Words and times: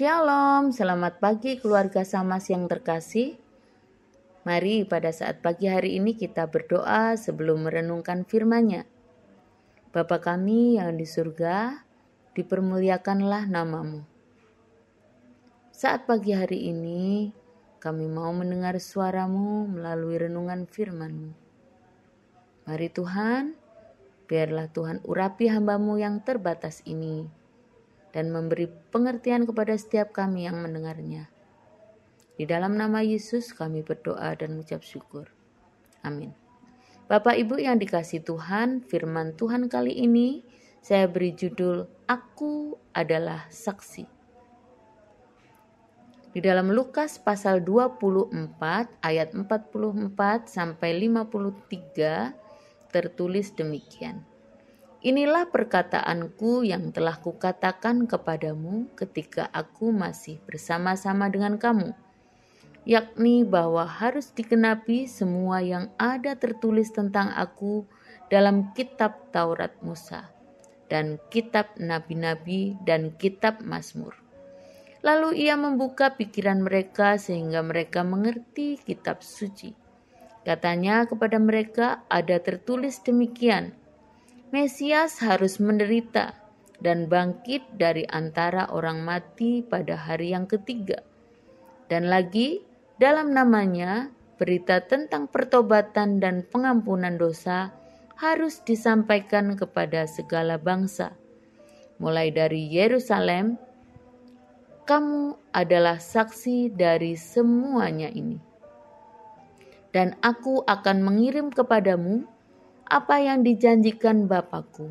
Shalom, 0.00 0.72
selamat 0.72 1.20
pagi 1.20 1.60
keluarga 1.60 2.08
Samas 2.08 2.48
yang 2.48 2.64
terkasih. 2.72 3.36
Mari 4.48 4.88
pada 4.88 5.12
saat 5.12 5.44
pagi 5.44 5.68
hari 5.68 6.00
ini 6.00 6.16
kita 6.16 6.48
berdoa 6.48 7.20
sebelum 7.20 7.68
merenungkan 7.68 8.24
firman-Nya. 8.24 8.88
Bapa 9.92 10.16
kami 10.24 10.80
yang 10.80 10.96
di 10.96 11.04
surga, 11.04 11.84
dipermuliakanlah 12.32 13.44
namamu. 13.44 14.00
Saat 15.68 16.08
pagi 16.08 16.32
hari 16.32 16.72
ini, 16.72 17.36
kami 17.76 18.08
mau 18.08 18.32
mendengar 18.32 18.80
suaramu 18.80 19.68
melalui 19.68 20.16
renungan 20.16 20.64
firman-Mu. 20.64 21.30
Mari 22.72 22.88
Tuhan, 22.88 23.52
biarlah 24.24 24.64
Tuhan 24.72 25.04
urapi 25.04 25.52
hambamu 25.52 26.00
yang 26.00 26.24
terbatas 26.24 26.80
ini 26.88 27.39
dan 28.10 28.34
memberi 28.34 28.66
pengertian 28.90 29.46
kepada 29.46 29.74
setiap 29.78 30.14
kami 30.14 30.46
yang 30.46 30.62
mendengarnya. 30.62 31.30
Di 32.40 32.48
dalam 32.48 32.78
nama 32.78 33.04
Yesus 33.04 33.52
kami 33.52 33.84
berdoa 33.84 34.32
dan 34.32 34.56
mengucap 34.56 34.80
syukur. 34.80 35.28
Amin. 36.00 36.32
Bapak 37.10 37.36
Ibu 37.36 37.58
yang 37.58 37.76
dikasih 37.76 38.22
Tuhan, 38.22 38.86
firman 38.86 39.34
Tuhan 39.34 39.66
kali 39.66 39.92
ini 39.92 40.46
saya 40.80 41.10
beri 41.10 41.36
judul 41.36 41.84
Aku 42.08 42.80
adalah 42.96 43.44
saksi. 43.50 44.06
Di 46.30 46.38
dalam 46.38 46.70
Lukas 46.70 47.18
pasal 47.18 47.66
24 47.66 48.30
ayat 49.02 49.34
44 49.34 50.46
sampai 50.46 50.90
53 50.94 52.94
tertulis 52.94 53.50
demikian. 53.58 54.29
Inilah 55.00 55.48
perkataanku 55.48 56.60
yang 56.60 56.92
telah 56.92 57.16
kukatakan 57.16 58.04
kepadamu 58.04 58.84
ketika 58.92 59.48
aku 59.48 59.96
masih 59.96 60.36
bersama-sama 60.44 61.32
dengan 61.32 61.56
kamu, 61.56 61.96
yakni 62.84 63.40
bahwa 63.40 63.88
harus 63.88 64.28
dikenapi 64.36 65.08
semua 65.08 65.64
yang 65.64 65.88
ada 65.96 66.36
tertulis 66.36 66.92
tentang 66.92 67.32
aku 67.32 67.88
dalam 68.28 68.76
kitab 68.76 69.32
Taurat 69.32 69.72
Musa 69.80 70.28
dan 70.92 71.16
kitab 71.32 71.72
nabi-nabi 71.80 72.76
dan 72.84 73.16
kitab 73.16 73.64
Mazmur. 73.64 74.12
Lalu 75.00 75.48
ia 75.48 75.56
membuka 75.56 76.12
pikiran 76.12 76.60
mereka 76.60 77.16
sehingga 77.16 77.64
mereka 77.64 78.04
mengerti 78.04 78.76
kitab 78.76 79.24
suci. 79.24 79.72
Katanya 80.44 81.08
kepada 81.08 81.40
mereka 81.40 82.04
ada 82.12 82.36
tertulis 82.36 83.00
demikian, 83.00 83.79
Mesias 84.50 85.22
harus 85.22 85.62
menderita 85.62 86.34
dan 86.82 87.06
bangkit 87.06 87.62
dari 87.78 88.02
antara 88.10 88.66
orang 88.74 89.06
mati 89.06 89.62
pada 89.62 89.94
hari 89.94 90.34
yang 90.34 90.50
ketiga. 90.50 91.06
Dan 91.86 92.10
lagi, 92.10 92.58
dalam 92.98 93.30
namanya, 93.30 94.10
berita 94.42 94.82
tentang 94.82 95.30
pertobatan 95.30 96.18
dan 96.18 96.42
pengampunan 96.42 97.14
dosa 97.14 97.70
harus 98.18 98.58
disampaikan 98.66 99.54
kepada 99.54 100.10
segala 100.10 100.58
bangsa. 100.58 101.14
Mulai 102.02 102.34
dari 102.34 102.74
Yerusalem, 102.74 103.54
kamu 104.82 105.38
adalah 105.54 106.02
saksi 106.02 106.74
dari 106.74 107.14
semuanya 107.14 108.10
ini. 108.10 108.42
Dan 109.94 110.18
aku 110.26 110.66
akan 110.66 111.06
mengirim 111.06 111.54
kepadamu 111.54 112.26
apa 112.90 113.22
yang 113.22 113.46
dijanjikan 113.46 114.26
Bapakku. 114.26 114.90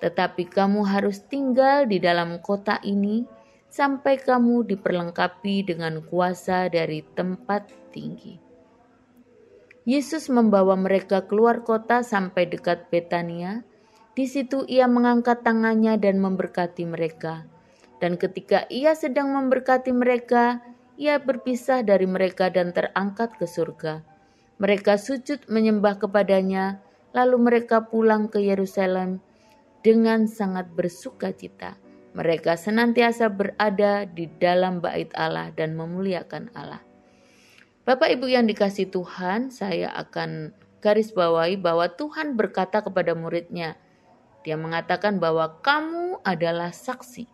Tetapi 0.00 0.48
kamu 0.48 0.88
harus 0.88 1.20
tinggal 1.28 1.84
di 1.84 2.00
dalam 2.00 2.40
kota 2.40 2.80
ini 2.80 3.28
sampai 3.68 4.16
kamu 4.16 4.64
diperlengkapi 4.64 5.68
dengan 5.68 6.00
kuasa 6.08 6.72
dari 6.72 7.04
tempat 7.12 7.68
tinggi. 7.92 8.40
Yesus 9.84 10.32
membawa 10.32 10.74
mereka 10.80 11.28
keluar 11.28 11.60
kota 11.60 12.00
sampai 12.00 12.48
dekat 12.48 12.88
Betania. 12.88 13.60
Di 14.16 14.24
situ 14.24 14.64
ia 14.64 14.88
mengangkat 14.88 15.44
tangannya 15.44 16.00
dan 16.00 16.20
memberkati 16.20 16.88
mereka. 16.88 17.44
Dan 18.00 18.16
ketika 18.16 18.64
ia 18.72 18.96
sedang 18.96 19.32
memberkati 19.36 19.92
mereka, 19.92 20.64
ia 20.96 21.20
berpisah 21.20 21.84
dari 21.84 22.08
mereka 22.08 22.48
dan 22.48 22.72
terangkat 22.72 23.36
ke 23.36 23.44
surga. 23.44 24.04
Mereka 24.60 25.00
sujud 25.00 25.48
menyembah 25.48 25.96
kepadanya, 25.96 26.84
Lalu 27.10 27.36
mereka 27.38 27.90
pulang 27.90 28.30
ke 28.30 28.38
Yerusalem 28.38 29.18
dengan 29.82 30.28
sangat 30.30 30.70
bersuka 30.70 31.34
cita. 31.34 31.74
Mereka 32.14 32.58
senantiasa 32.58 33.30
berada 33.30 34.02
di 34.06 34.26
dalam 34.26 34.82
bait 34.82 35.10
Allah 35.14 35.54
dan 35.54 35.78
memuliakan 35.78 36.50
Allah. 36.58 36.82
Bapak 37.86 38.12
Ibu 38.12 38.26
yang 38.30 38.46
dikasih 38.46 38.90
Tuhan, 38.90 39.50
saya 39.54 39.90
akan 39.94 40.54
garis 40.82 41.14
bawahi 41.14 41.58
bahwa 41.58 41.86
Tuhan 41.90 42.34
berkata 42.34 42.82
kepada 42.82 43.14
muridnya, 43.14 43.78
dia 44.46 44.56
mengatakan 44.56 45.20
bahwa 45.20 45.60
kamu 45.60 46.18
adalah 46.24 46.72
saksi. 46.72 47.28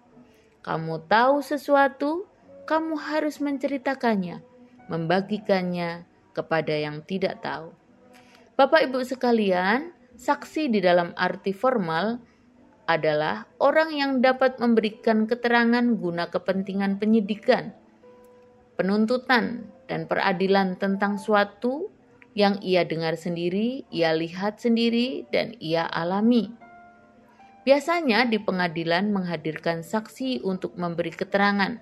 Kamu 0.62 1.06
tahu 1.06 1.44
sesuatu, 1.44 2.26
kamu 2.66 2.98
harus 2.98 3.38
menceritakannya, 3.38 4.42
membagikannya 4.90 6.02
kepada 6.34 6.74
yang 6.74 7.06
tidak 7.06 7.38
tahu. 7.40 7.70
Bapak 8.56 8.88
Ibu 8.88 9.04
sekalian, 9.04 9.92
saksi 10.16 10.72
di 10.72 10.80
dalam 10.80 11.12
arti 11.12 11.52
formal 11.52 12.16
adalah 12.88 13.44
orang 13.60 13.92
yang 13.92 14.12
dapat 14.24 14.56
memberikan 14.56 15.28
keterangan 15.28 15.84
guna 16.00 16.32
kepentingan 16.32 16.96
penyidikan, 16.96 17.76
penuntutan, 18.80 19.68
dan 19.84 20.08
peradilan 20.08 20.80
tentang 20.80 21.20
suatu 21.20 21.92
yang 22.32 22.56
ia 22.64 22.88
dengar 22.88 23.20
sendiri, 23.20 23.84
ia 23.92 24.16
lihat 24.16 24.56
sendiri, 24.56 25.28
dan 25.28 25.52
ia 25.60 25.84
alami. 25.84 26.48
Biasanya 27.68 28.24
di 28.24 28.40
pengadilan 28.40 29.12
menghadirkan 29.12 29.84
saksi 29.84 30.40
untuk 30.40 30.80
memberi 30.80 31.12
keterangan. 31.12 31.76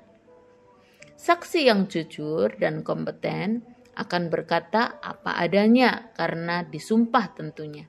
Saksi 1.14 1.70
yang 1.70 1.86
jujur 1.86 2.50
dan 2.58 2.82
kompeten 2.82 3.62
akan 3.94 4.30
berkata 4.30 4.98
apa 4.98 5.38
adanya 5.38 6.10
karena 6.18 6.66
disumpah 6.66 7.34
tentunya. 7.34 7.86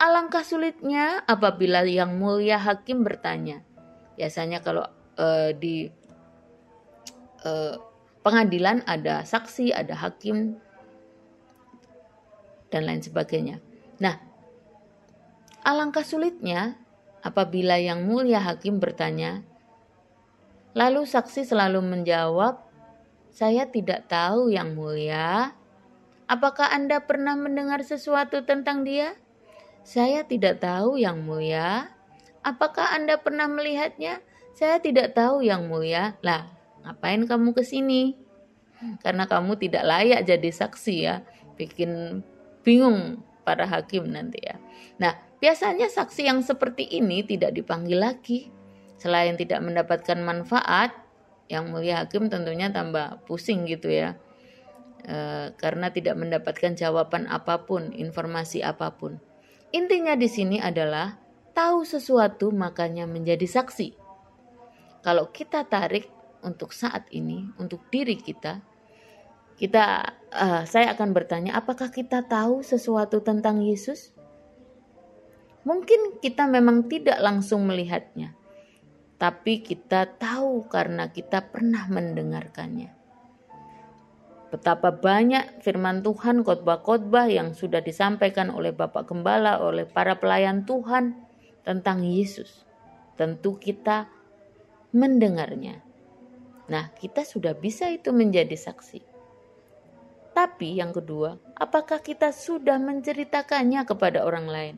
Alangkah 0.00 0.40
sulitnya 0.40 1.20
apabila 1.28 1.84
yang 1.84 2.16
mulia 2.16 2.56
hakim 2.56 3.04
bertanya. 3.04 3.60
Biasanya 4.16 4.64
kalau 4.64 4.88
uh, 5.20 5.52
di 5.52 5.92
uh, 7.44 7.76
pengadilan 8.24 8.80
ada 8.88 9.24
saksi, 9.24 9.72
ada 9.76 9.92
hakim 9.96 10.56
dan 12.72 12.86
lain 12.88 13.04
sebagainya. 13.04 13.60
Nah, 14.00 14.16
alangkah 15.66 16.04
sulitnya 16.06 16.80
apabila 17.20 17.76
yang 17.76 18.08
mulia 18.08 18.40
hakim 18.40 18.80
bertanya, 18.80 19.44
lalu 20.72 21.04
saksi 21.04 21.44
selalu 21.44 21.84
menjawab 21.84 22.69
saya 23.30 23.70
tidak 23.70 24.10
tahu, 24.10 24.50
Yang 24.50 24.70
Mulia. 24.74 25.54
Apakah 26.30 26.70
Anda 26.70 27.02
pernah 27.02 27.34
mendengar 27.34 27.82
sesuatu 27.82 28.42
tentang 28.46 28.86
dia? 28.86 29.14
Saya 29.82 30.26
tidak 30.26 30.62
tahu, 30.62 30.98
Yang 30.98 31.18
Mulia. 31.22 31.90
Apakah 32.42 32.94
Anda 32.94 33.18
pernah 33.18 33.46
melihatnya? 33.46 34.22
Saya 34.54 34.82
tidak 34.82 35.14
tahu, 35.14 35.46
Yang 35.46 35.62
Mulia. 35.70 36.18
Lah, 36.22 36.50
ngapain 36.82 37.22
kamu 37.26 37.54
ke 37.54 37.62
sini? 37.62 38.18
Karena 39.04 39.28
kamu 39.28 39.60
tidak 39.60 39.84
layak 39.84 40.24
jadi 40.24 40.50
saksi 40.50 40.96
ya. 41.04 41.22
Bikin 41.54 42.24
bingung 42.64 43.20
para 43.44 43.68
hakim 43.68 44.08
nanti 44.08 44.40
ya. 44.40 44.56
Nah, 45.00 45.16
biasanya 45.40 45.88
saksi 45.88 46.28
yang 46.28 46.40
seperti 46.40 46.88
ini 46.88 47.24
tidak 47.24 47.56
dipanggil 47.56 48.00
lagi. 48.00 48.48
Selain 49.00 49.36
tidak 49.36 49.64
mendapatkan 49.64 50.20
manfaat, 50.20 50.92
yang 51.50 51.74
mulia 51.74 52.06
hakim 52.06 52.30
tentunya 52.30 52.70
tambah 52.70 53.26
pusing 53.26 53.66
gitu 53.66 53.90
ya. 53.90 54.14
E, 55.02 55.50
karena 55.58 55.90
tidak 55.90 56.14
mendapatkan 56.14 56.78
jawaban 56.78 57.26
apa 57.26 57.66
pun 57.66 57.90
informasi 57.90 58.62
apa 58.62 58.94
pun. 58.94 59.18
Intinya 59.74 60.14
di 60.14 60.30
sini 60.30 60.62
adalah 60.62 61.18
tahu 61.50 61.82
sesuatu 61.82 62.54
makanya 62.54 63.10
menjadi 63.10 63.44
saksi. 63.50 63.98
Kalau 65.02 65.34
kita 65.34 65.66
tarik 65.66 66.06
untuk 66.46 66.70
saat 66.70 67.10
ini 67.10 67.50
untuk 67.58 67.84
diri 67.90 68.16
kita 68.16 68.62
kita 69.60 70.16
uh, 70.32 70.64
saya 70.64 70.96
akan 70.96 71.12
bertanya 71.12 71.52
apakah 71.52 71.92
kita 71.92 72.24
tahu 72.24 72.64
sesuatu 72.64 73.20
tentang 73.20 73.60
Yesus? 73.60 74.16
Mungkin 75.68 76.24
kita 76.24 76.48
memang 76.48 76.88
tidak 76.88 77.20
langsung 77.20 77.68
melihatnya 77.68 78.39
tapi 79.20 79.60
kita 79.60 80.16
tahu 80.16 80.64
karena 80.72 81.12
kita 81.12 81.52
pernah 81.52 81.84
mendengarkannya. 81.92 82.88
Betapa 84.48 84.90
banyak 84.90 85.60
firman 85.62 86.00
Tuhan, 86.00 86.42
khotbah-khotbah 86.42 87.28
yang 87.28 87.52
sudah 87.52 87.84
disampaikan 87.84 88.50
oleh 88.50 88.72
Bapak 88.72 89.12
Gembala, 89.12 89.60
oleh 89.62 89.86
para 89.86 90.18
pelayan 90.18 90.64
Tuhan 90.66 91.14
tentang 91.62 92.02
Yesus. 92.02 92.64
Tentu 93.14 93.60
kita 93.60 94.10
mendengarnya. 94.96 95.84
Nah, 96.66 96.90
kita 96.96 97.22
sudah 97.22 97.54
bisa 97.54 97.92
itu 97.92 98.10
menjadi 98.10 98.56
saksi. 98.56 99.04
Tapi 100.34 100.80
yang 100.80 100.96
kedua, 100.96 101.36
apakah 101.54 102.00
kita 102.02 102.32
sudah 102.34 102.80
menceritakannya 102.80 103.84
kepada 103.86 104.24
orang 104.24 104.46
lain? 104.48 104.76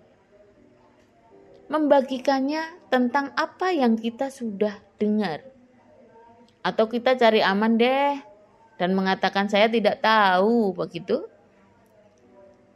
Membagikannya 1.72 2.92
tentang 2.92 3.32
apa 3.32 3.72
yang 3.72 3.96
kita 3.96 4.28
sudah 4.28 4.76
dengar. 5.00 5.40
Atau 6.60 6.92
kita 6.92 7.16
cari 7.16 7.40
aman 7.40 7.80
deh 7.80 8.20
dan 8.76 8.92
mengatakan 8.92 9.48
saya 9.48 9.72
tidak 9.72 10.04
tahu 10.04 10.76
begitu. 10.76 11.24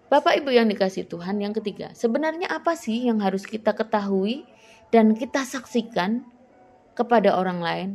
Bapak 0.08 0.40
Ibu 0.40 0.48
yang 0.48 0.70
dikasih 0.72 1.04
Tuhan 1.12 1.44
yang 1.44 1.52
ketiga, 1.52 1.92
sebenarnya 1.92 2.48
apa 2.48 2.72
sih 2.72 3.04
yang 3.04 3.20
harus 3.20 3.44
kita 3.44 3.76
ketahui 3.76 4.48
dan 4.88 5.12
kita 5.12 5.44
saksikan 5.44 6.24
kepada 6.96 7.36
orang 7.36 7.60
lain? 7.60 7.88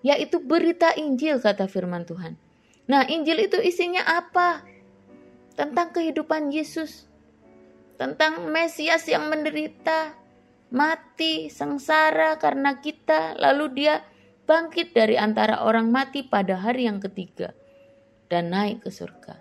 Yaitu 0.00 0.40
berita 0.40 0.96
Injil 0.96 1.36
kata 1.36 1.68
firman 1.68 2.08
Tuhan. 2.08 2.40
Nah 2.88 3.04
Injil 3.04 3.44
itu 3.50 3.60
isinya 3.60 4.08
apa? 4.08 4.64
Tentang 5.52 5.92
kehidupan 5.92 6.48
Yesus. 6.48 7.10
Tentang 8.00 8.48
Mesias 8.48 9.04
yang 9.10 9.26
menderita, 9.26 10.25
mati, 10.70 11.48
sengsara 11.52 12.38
karena 12.40 12.78
kita. 12.80 13.38
Lalu 13.38 13.64
dia 13.74 14.02
bangkit 14.46 14.94
dari 14.94 15.18
antara 15.18 15.62
orang 15.62 15.90
mati 15.90 16.26
pada 16.26 16.58
hari 16.58 16.86
yang 16.86 17.02
ketiga. 17.02 17.52
Dan 18.26 18.50
naik 18.50 18.82
ke 18.82 18.90
surga. 18.90 19.38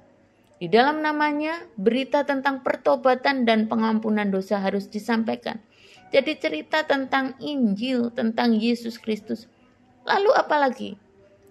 Di 0.55 0.71
dalam 0.71 1.03
namanya, 1.03 1.59
berita 1.75 2.23
tentang 2.23 2.63
pertobatan 2.63 3.43
dan 3.43 3.67
pengampunan 3.67 4.29
dosa 4.31 4.61
harus 4.61 4.87
disampaikan. 4.87 5.59
Jadi 6.15 6.37
cerita 6.39 6.85
tentang 6.87 7.35
Injil, 7.43 8.13
tentang 8.13 8.55
Yesus 8.55 8.95
Kristus. 8.95 9.51
Lalu 10.07 10.31
apa 10.31 10.55
lagi? 10.61 10.95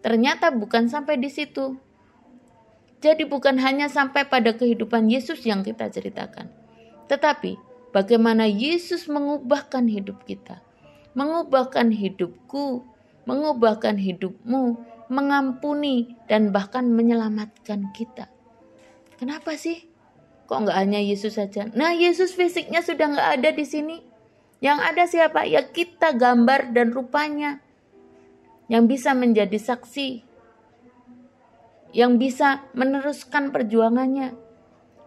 Ternyata 0.01 0.55
bukan 0.55 0.89
sampai 0.89 1.21
di 1.21 1.29
situ. 1.29 1.77
Jadi 3.05 3.29
bukan 3.29 3.61
hanya 3.61 3.93
sampai 3.93 4.25
pada 4.25 4.57
kehidupan 4.57 5.13
Yesus 5.13 5.45
yang 5.45 5.61
kita 5.61 5.93
ceritakan. 5.93 6.49
Tetapi 7.05 7.74
bagaimana 7.95 8.51
Yesus 8.51 9.07
mengubahkan 9.07 9.87
hidup 9.87 10.27
kita. 10.27 10.59
Mengubahkan 11.15 11.95
hidupku, 11.95 12.83
mengubahkan 13.25 13.95
hidupmu, 13.95 14.83
mengampuni 15.07 16.19
dan 16.27 16.51
bahkan 16.51 16.91
menyelamatkan 16.91 17.95
kita. 17.95 18.27
Kenapa 19.15 19.55
sih? 19.55 19.87
Kok 20.51 20.69
nggak 20.69 20.77
hanya 20.77 21.01
Yesus 21.01 21.39
saja? 21.39 21.71
Nah, 21.73 21.95
Yesus 21.95 22.35
fisiknya 22.35 22.83
sudah 22.83 23.15
nggak 23.15 23.31
ada 23.41 23.51
di 23.55 23.65
sini. 23.65 23.97
Yang 24.59 24.79
ada 24.83 25.03
siapa? 25.07 25.41
Ya 25.47 25.63
kita 25.65 26.13
gambar 26.19 26.75
dan 26.75 26.93
rupanya. 26.93 27.63
Yang 28.67 28.99
bisa 28.99 29.11
menjadi 29.15 29.57
saksi. 29.57 30.27
Yang 31.95 32.13
bisa 32.19 32.67
meneruskan 32.75 33.55
perjuangannya. 33.55 34.44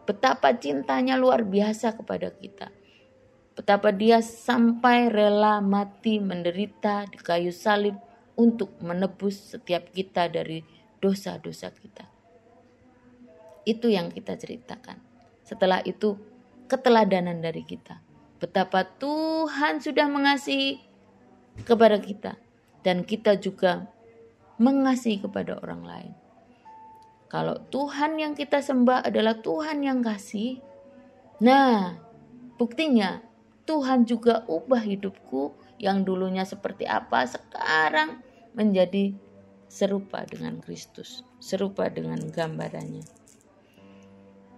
Betapa 0.07 0.55
cintanya 0.55 1.19
luar 1.19 1.43
biasa 1.43 1.99
kepada 1.99 2.31
kita. 2.31 2.71
Betapa 3.59 3.91
dia 3.91 4.23
sampai 4.23 5.11
rela 5.11 5.59
mati 5.59 6.23
menderita 6.23 7.11
di 7.11 7.19
kayu 7.19 7.51
salib 7.51 7.99
untuk 8.39 8.71
menebus 8.79 9.51
setiap 9.51 9.91
kita 9.91 10.31
dari 10.31 10.63
dosa-dosa 11.03 11.75
kita. 11.75 12.07
Itu 13.67 13.91
yang 13.91 14.15
kita 14.15 14.39
ceritakan. 14.39 15.03
Setelah 15.43 15.83
itu, 15.83 16.15
keteladanan 16.71 17.43
dari 17.43 17.67
kita. 17.67 17.99
Betapa 18.39 18.87
Tuhan 18.87 19.83
sudah 19.83 20.07
mengasihi 20.07 20.79
kepada 21.67 21.99
kita. 21.99 22.39
Dan 22.79 23.03
kita 23.03 23.35
juga 23.35 23.91
mengasihi 24.55 25.19
kepada 25.19 25.59
orang 25.59 25.83
lain. 25.83 26.13
Kalau 27.27 27.59
Tuhan 27.67 28.15
yang 28.15 28.33
kita 28.39 28.63
sembah 28.63 29.03
adalah 29.03 29.43
Tuhan 29.43 29.83
yang 29.83 29.99
kasih, 29.99 30.63
nah 31.43 31.99
buktinya 32.55 33.19
Tuhan 33.67 34.07
juga 34.07 34.47
ubah 34.47 34.79
hidupku 34.79 35.51
yang 35.75 36.07
dulunya 36.07 36.47
seperti 36.47 36.87
apa 36.87 37.27
sekarang 37.27 38.23
menjadi 38.55 39.11
serupa 39.67 40.23
dengan 40.23 40.63
Kristus, 40.63 41.27
serupa 41.43 41.91
dengan 41.91 42.23
gambarannya. 42.31 43.03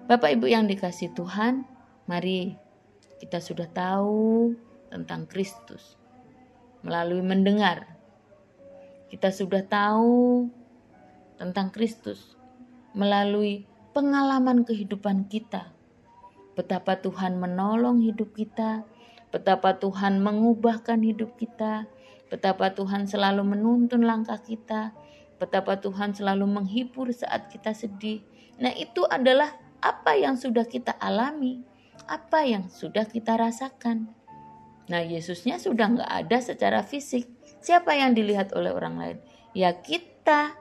Bapak 0.06 0.38
Ibu 0.38 0.46
yang 0.46 0.70
dikasih 0.70 1.18
Tuhan, 1.18 1.66
mari 2.06 2.54
kita 3.18 3.42
sudah 3.42 3.66
tahu 3.66 4.54
tentang 4.94 5.26
Kristus 5.26 5.98
melalui 6.86 7.26
mendengar. 7.26 7.98
Kita 9.10 9.34
sudah 9.34 9.66
tahu 9.66 10.46
tentang 11.42 11.74
Kristus 11.74 12.39
melalui 12.94 13.66
pengalaman 13.94 14.66
kehidupan 14.66 15.28
kita. 15.28 15.74
Betapa 16.54 17.00
Tuhan 17.00 17.40
menolong 17.40 18.04
hidup 18.04 18.36
kita, 18.36 18.84
betapa 19.32 19.80
Tuhan 19.80 20.20
mengubahkan 20.20 21.00
hidup 21.02 21.40
kita, 21.40 21.88
betapa 22.28 22.76
Tuhan 22.76 23.08
selalu 23.08 23.56
menuntun 23.56 24.04
langkah 24.04 24.38
kita, 24.38 24.92
betapa 25.40 25.80
Tuhan 25.80 26.12
selalu 26.12 26.46
menghibur 26.46 27.10
saat 27.16 27.48
kita 27.48 27.72
sedih. 27.72 28.22
Nah, 28.60 28.76
itu 28.76 29.08
adalah 29.08 29.56
apa 29.80 30.20
yang 30.20 30.36
sudah 30.36 30.68
kita 30.68 30.92
alami, 31.00 31.64
apa 32.06 32.44
yang 32.44 32.68
sudah 32.68 33.08
kita 33.08 33.40
rasakan. 33.40 34.12
Nah, 34.92 35.06
Yesusnya 35.06 35.62
sudah 35.62 35.88
nggak 35.96 36.12
ada 36.28 36.38
secara 36.44 36.84
fisik. 36.84 37.30
Siapa 37.64 37.96
yang 37.96 38.12
dilihat 38.18 38.52
oleh 38.52 38.74
orang 38.74 38.96
lain? 39.00 39.18
Ya 39.56 39.72
kita. 39.80 40.59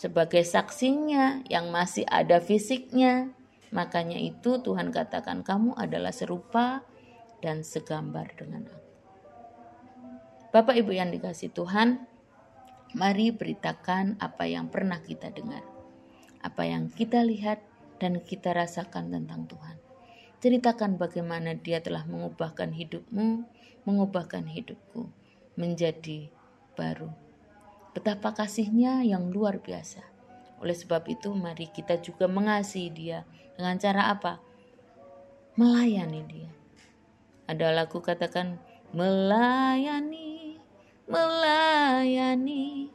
Sebagai 0.00 0.40
saksinya 0.48 1.44
yang 1.52 1.68
masih 1.68 2.08
ada 2.08 2.40
fisiknya. 2.40 3.36
Makanya 3.68 4.16
itu 4.16 4.64
Tuhan 4.64 4.88
katakan 4.88 5.44
kamu 5.44 5.76
adalah 5.76 6.10
serupa 6.16 6.80
dan 7.44 7.60
segambar 7.60 8.32
dengan 8.32 8.64
aku. 8.64 8.88
Bapak 10.56 10.74
Ibu 10.80 10.90
yang 10.96 11.12
dikasih 11.12 11.52
Tuhan, 11.52 12.08
mari 12.96 13.28
beritakan 13.30 14.16
apa 14.18 14.48
yang 14.48 14.72
pernah 14.72 14.98
kita 15.04 15.30
dengar 15.30 15.62
apa 16.40 16.64
yang 16.64 16.88
kita 16.88 17.20
lihat 17.20 17.60
dan 18.00 18.20
kita 18.24 18.56
rasakan 18.56 19.12
tentang 19.12 19.44
Tuhan. 19.44 19.76
Ceritakan 20.40 20.96
bagaimana 20.96 21.52
Dia 21.52 21.84
telah 21.84 22.08
mengubahkan 22.08 22.72
hidupmu, 22.72 23.44
mengubahkan 23.84 24.48
hidupku 24.48 25.12
menjadi 25.60 26.32
baru. 26.72 27.12
Betapa 27.90 28.34
kasihnya 28.34 29.02
yang 29.02 29.30
luar 29.34 29.58
biasa. 29.58 30.02
Oleh 30.62 30.76
sebab 30.76 31.08
itu, 31.10 31.32
mari 31.34 31.66
kita 31.72 31.98
juga 31.98 32.30
mengasihi 32.30 32.90
Dia 32.92 33.26
dengan 33.56 33.76
cara 33.80 34.12
apa? 34.12 34.38
Melayani 35.58 36.22
Dia. 36.28 36.50
Ada 37.50 37.74
lagu 37.74 37.98
katakan, 37.98 38.60
melayani, 38.94 40.60
melayani, 41.10 42.94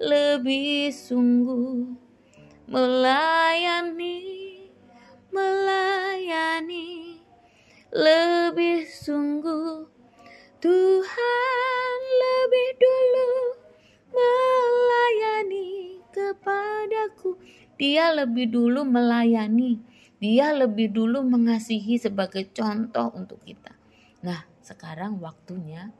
lebih 0.00 0.90
sungguh 0.90 2.02
melayani, 2.72 4.22
melayani 5.28 6.88
lebih 7.92 8.21
Dia 18.02 18.26
lebih 18.26 18.50
dulu 18.50 18.82
melayani, 18.82 19.78
dia 20.18 20.50
lebih 20.50 20.90
dulu 20.90 21.22
mengasihi 21.22 22.02
sebagai 22.02 22.50
contoh 22.50 23.14
untuk 23.14 23.38
kita. 23.46 23.78
Nah, 24.26 24.42
sekarang 24.58 25.22
waktunya 25.22 25.94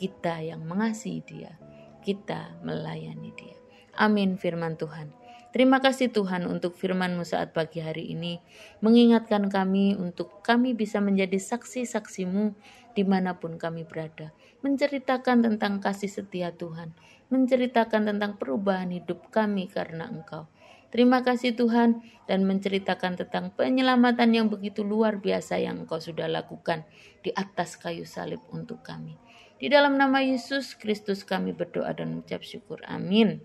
kita 0.00 0.40
yang 0.40 0.64
mengasihi 0.64 1.20
dia, 1.20 1.52
kita 2.00 2.56
melayani 2.64 3.36
dia. 3.36 3.52
Amin 4.00 4.40
firman 4.40 4.80
Tuhan. 4.80 5.12
Terima 5.52 5.84
kasih 5.84 6.08
Tuhan 6.08 6.48
untuk 6.48 6.72
firman-Mu 6.72 7.20
saat 7.28 7.52
pagi 7.52 7.84
hari 7.84 8.16
ini, 8.16 8.40
mengingatkan 8.80 9.52
kami 9.52 9.92
untuk 9.92 10.40
kami 10.40 10.72
bisa 10.72 11.04
menjadi 11.04 11.36
saksi-saksimu 11.36 12.56
di 12.96 13.04
mana 13.04 13.36
pun 13.36 13.60
kami 13.60 13.84
berada, 13.84 14.32
menceritakan 14.64 15.44
tentang 15.44 15.84
kasih 15.84 16.08
setia 16.08 16.48
Tuhan, 16.56 16.96
menceritakan 17.28 18.08
tentang 18.08 18.40
perubahan 18.40 18.88
hidup 18.88 19.28
kami 19.28 19.68
karena 19.68 20.08
Engkau. 20.08 20.48
Terima 20.92 21.24
kasih 21.24 21.56
Tuhan 21.56 22.04
dan 22.28 22.44
menceritakan 22.44 23.16
tentang 23.16 23.48
penyelamatan 23.56 24.28
yang 24.36 24.46
begitu 24.52 24.84
luar 24.84 25.16
biasa 25.24 25.56
yang 25.56 25.88
Engkau 25.88 25.96
sudah 25.96 26.28
lakukan 26.28 26.84
di 27.24 27.32
atas 27.32 27.80
kayu 27.80 28.04
salib 28.04 28.44
untuk 28.52 28.84
kami. 28.84 29.16
Di 29.56 29.72
dalam 29.72 29.96
nama 29.96 30.20
Yesus 30.20 30.76
Kristus 30.76 31.24
kami 31.24 31.56
berdoa 31.56 31.96
dan 31.96 32.20
mengucap 32.20 32.44
syukur. 32.44 32.84
Amin. 32.84 33.40